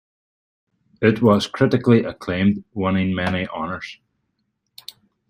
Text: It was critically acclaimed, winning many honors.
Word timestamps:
It 0.99 1.21
was 1.21 1.45
critically 1.45 2.03
acclaimed, 2.05 2.63
winning 2.73 3.13
many 3.13 3.45
honors. 3.45 3.99